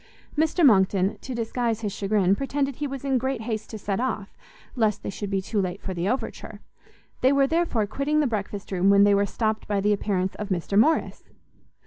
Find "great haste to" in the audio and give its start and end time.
3.19-3.77